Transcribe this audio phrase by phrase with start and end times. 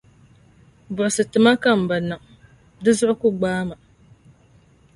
[0.95, 2.21] Buɣisi ti ma ka m bi niŋ,
[2.83, 3.75] di zuɣu bɛ ku gbaai ma.